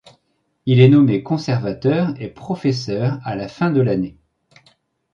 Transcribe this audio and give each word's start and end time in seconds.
Il 0.65 0.79
est 0.79 0.89
nommé 0.89 1.21
conservateur 1.21 2.15
et 2.19 2.27
professeur 2.29 3.19
à 3.23 3.35
la 3.35 3.47
fin 3.47 3.69
de 3.69 3.81
l'année. 3.81 4.17